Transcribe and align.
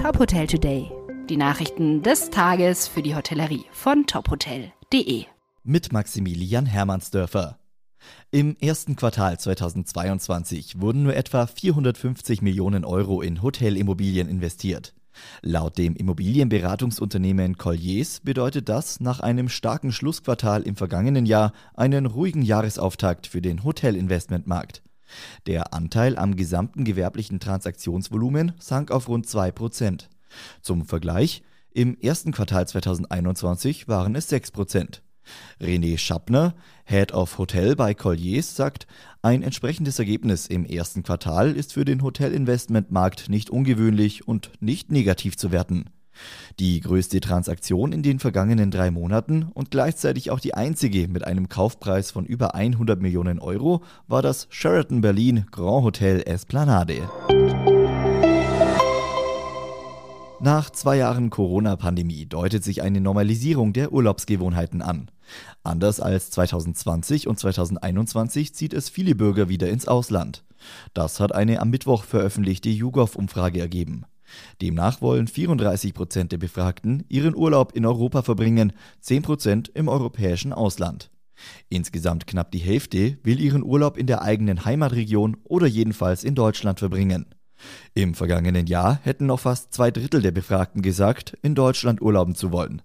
Top 0.00 0.18
Hotel 0.18 0.46
Today. 0.46 0.90
Die 1.28 1.36
Nachrichten 1.36 2.02
des 2.02 2.30
Tages 2.30 2.88
für 2.88 3.02
die 3.02 3.14
Hotellerie 3.14 3.66
von 3.70 4.06
tophotel.de. 4.06 5.26
Mit 5.62 5.92
Maximilian 5.92 6.64
Hermannsdörfer. 6.64 7.58
Im 8.30 8.56
ersten 8.62 8.96
Quartal 8.96 9.38
2022 9.38 10.80
wurden 10.80 11.02
nur 11.02 11.14
etwa 11.14 11.46
450 11.46 12.40
Millionen 12.40 12.86
Euro 12.86 13.20
in 13.20 13.42
Hotelimmobilien 13.42 14.26
investiert. 14.26 14.94
Laut 15.42 15.76
dem 15.76 15.94
Immobilienberatungsunternehmen 15.96 17.58
Colliers 17.58 18.20
bedeutet 18.20 18.70
das 18.70 19.00
nach 19.00 19.20
einem 19.20 19.50
starken 19.50 19.92
Schlussquartal 19.92 20.62
im 20.62 20.76
vergangenen 20.76 21.26
Jahr 21.26 21.52
einen 21.74 22.06
ruhigen 22.06 22.40
Jahresauftakt 22.40 23.26
für 23.26 23.42
den 23.42 23.64
Hotelinvestmentmarkt. 23.64 24.82
Der 25.46 25.74
Anteil 25.74 26.16
am 26.18 26.36
gesamten 26.36 26.84
gewerblichen 26.84 27.40
Transaktionsvolumen 27.40 28.52
sank 28.58 28.90
auf 28.90 29.08
rund 29.08 29.28
2 29.28 29.52
Prozent. 29.52 30.08
Zum 30.62 30.84
Vergleich, 30.84 31.42
im 31.72 31.96
ersten 31.98 32.32
Quartal 32.32 32.66
2021 32.66 33.88
waren 33.88 34.14
es 34.14 34.28
6 34.28 34.50
Prozent. 34.50 35.02
René 35.60 35.98
Schappner, 35.98 36.54
Head 36.84 37.12
of 37.12 37.38
Hotel 37.38 37.76
bei 37.76 37.94
Colliers, 37.94 38.56
sagt, 38.56 38.86
ein 39.22 39.42
entsprechendes 39.42 39.98
Ergebnis 39.98 40.46
im 40.46 40.64
ersten 40.64 41.02
Quartal 41.02 41.52
ist 41.52 41.72
für 41.72 41.84
den 41.84 42.02
Hotelinvestmentmarkt 42.02 43.28
nicht 43.28 43.50
ungewöhnlich 43.50 44.26
und 44.26 44.50
nicht 44.60 44.90
negativ 44.90 45.36
zu 45.36 45.52
werten. 45.52 45.90
Die 46.58 46.80
größte 46.80 47.20
Transaktion 47.20 47.92
in 47.92 48.02
den 48.02 48.18
vergangenen 48.18 48.70
drei 48.70 48.90
Monaten 48.90 49.50
und 49.54 49.70
gleichzeitig 49.70 50.30
auch 50.30 50.40
die 50.40 50.54
einzige 50.54 51.08
mit 51.08 51.24
einem 51.24 51.48
Kaufpreis 51.48 52.10
von 52.10 52.26
über 52.26 52.54
100 52.54 53.00
Millionen 53.00 53.38
Euro 53.38 53.82
war 54.08 54.22
das 54.22 54.46
Sheraton 54.50 55.00
Berlin 55.00 55.46
Grand 55.50 55.84
Hotel 55.84 56.22
Esplanade. 56.26 57.08
Nach 60.42 60.70
zwei 60.70 60.96
Jahren 60.96 61.28
Corona-Pandemie 61.28 62.24
deutet 62.24 62.64
sich 62.64 62.80
eine 62.80 63.02
Normalisierung 63.02 63.74
der 63.74 63.92
Urlaubsgewohnheiten 63.92 64.80
an. 64.80 65.10
Anders 65.62 66.00
als 66.00 66.30
2020 66.30 67.28
und 67.28 67.38
2021 67.38 68.54
zieht 68.54 68.72
es 68.72 68.88
viele 68.88 69.14
Bürger 69.14 69.50
wieder 69.50 69.68
ins 69.68 69.86
Ausland. 69.86 70.42
Das 70.94 71.20
hat 71.20 71.34
eine 71.34 71.60
am 71.60 71.68
Mittwoch 71.68 72.04
veröffentlichte 72.04 72.70
YouGov-Umfrage 72.70 73.60
ergeben. 73.60 74.06
Demnach 74.60 75.00
wollen 75.02 75.26
34 75.26 75.94
Prozent 75.94 76.32
der 76.32 76.38
Befragten 76.38 77.04
ihren 77.08 77.34
Urlaub 77.34 77.72
in 77.74 77.86
Europa 77.86 78.22
verbringen, 78.22 78.72
10 79.00 79.22
Prozent 79.22 79.68
im 79.74 79.88
europäischen 79.88 80.52
Ausland. 80.52 81.10
Insgesamt 81.68 82.26
knapp 82.26 82.50
die 82.50 82.58
Hälfte 82.58 83.18
will 83.22 83.40
ihren 83.40 83.62
Urlaub 83.62 83.96
in 83.96 84.06
der 84.06 84.22
eigenen 84.22 84.64
Heimatregion 84.64 85.36
oder 85.44 85.66
jedenfalls 85.66 86.24
in 86.24 86.34
Deutschland 86.34 86.78
verbringen. 86.78 87.26
Im 87.94 88.14
vergangenen 88.14 88.66
Jahr 88.66 89.00
hätten 89.02 89.26
noch 89.26 89.40
fast 89.40 89.74
zwei 89.74 89.90
Drittel 89.90 90.22
der 90.22 90.30
Befragten 90.30 90.82
gesagt, 90.82 91.36
in 91.42 91.54
Deutschland 91.54 92.00
urlauben 92.00 92.34
zu 92.34 92.52
wollen. 92.52 92.82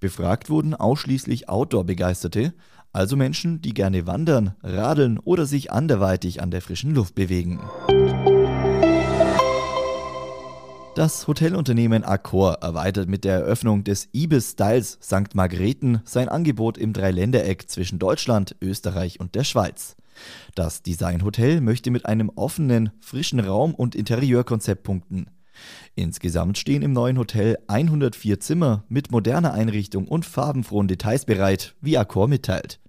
Befragt 0.00 0.50
wurden 0.50 0.74
ausschließlich 0.74 1.48
Outdoor-Begeisterte, 1.48 2.54
also 2.92 3.16
Menschen, 3.16 3.60
die 3.60 3.74
gerne 3.74 4.06
wandern, 4.06 4.54
radeln 4.62 5.18
oder 5.18 5.46
sich 5.46 5.70
anderweitig 5.70 6.42
an 6.42 6.50
der 6.50 6.62
frischen 6.62 6.94
Luft 6.94 7.14
bewegen. 7.14 7.60
Das 10.98 11.28
Hotelunternehmen 11.28 12.02
Accor 12.02 12.54
erweitert 12.54 13.08
mit 13.08 13.22
der 13.22 13.34
Eröffnung 13.34 13.84
des 13.84 14.08
Ibis 14.12 14.50
Styles 14.50 14.98
St. 15.00 15.32
Margrethen 15.32 16.00
sein 16.02 16.28
Angebot 16.28 16.76
im 16.76 16.92
Dreiländereck 16.92 17.70
zwischen 17.70 18.00
Deutschland, 18.00 18.56
Österreich 18.60 19.20
und 19.20 19.36
der 19.36 19.44
Schweiz. 19.44 19.94
Das 20.56 20.82
Designhotel 20.82 21.60
möchte 21.60 21.92
mit 21.92 22.04
einem 22.04 22.30
offenen, 22.30 22.90
frischen 22.98 23.38
Raum 23.38 23.76
und 23.76 23.94
Interieurkonzept 23.94 24.82
punkten. 24.82 25.26
Insgesamt 25.94 26.58
stehen 26.58 26.82
im 26.82 26.94
neuen 26.94 27.16
Hotel 27.16 27.58
104 27.68 28.40
Zimmer 28.40 28.82
mit 28.88 29.12
moderner 29.12 29.52
Einrichtung 29.52 30.08
und 30.08 30.26
farbenfrohen 30.26 30.88
Details 30.88 31.26
bereit, 31.26 31.76
wie 31.80 31.96
Accor 31.96 32.26
mitteilt. 32.26 32.80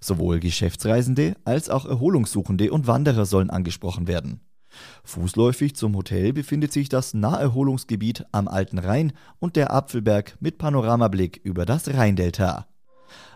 Sowohl 0.00 0.40
Geschäftsreisende 0.40 1.36
als 1.44 1.70
auch 1.70 1.86
Erholungssuchende 1.86 2.72
und 2.72 2.88
Wanderer 2.88 3.26
sollen 3.26 3.50
angesprochen 3.50 4.08
werden. 4.08 4.40
Fußläufig 5.04 5.76
zum 5.76 5.96
Hotel 5.96 6.32
befindet 6.32 6.72
sich 6.72 6.88
das 6.88 7.14
Naherholungsgebiet 7.14 8.24
am 8.32 8.48
Alten 8.48 8.78
Rhein 8.78 9.12
und 9.38 9.56
der 9.56 9.72
Apfelberg 9.72 10.36
mit 10.40 10.58
Panoramablick 10.58 11.40
über 11.42 11.66
das 11.66 11.88
Rheindelta. 11.92 12.66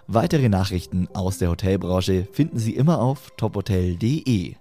Weitere 0.06 0.49
Nachrichten 0.49 1.09
aus 1.15 1.38
der 1.38 1.50
Hotelbranche 1.50 2.26
finden 2.32 2.59
Sie 2.59 2.75
immer 2.75 3.00
auf 3.00 3.31
tophotel.de. 3.37 4.54